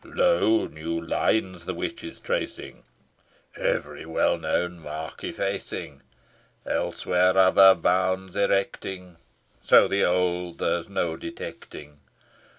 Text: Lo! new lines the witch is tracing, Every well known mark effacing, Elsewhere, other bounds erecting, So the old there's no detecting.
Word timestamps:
Lo! 0.03 0.65
new 0.65 0.99
lines 0.99 1.65
the 1.65 1.75
witch 1.75 2.03
is 2.03 2.19
tracing, 2.19 2.81
Every 3.55 4.03
well 4.03 4.39
known 4.39 4.79
mark 4.79 5.23
effacing, 5.23 6.01
Elsewhere, 6.65 7.37
other 7.37 7.75
bounds 7.75 8.35
erecting, 8.35 9.17
So 9.61 9.87
the 9.87 10.03
old 10.03 10.57
there's 10.57 10.89
no 10.89 11.17
detecting. 11.17 11.99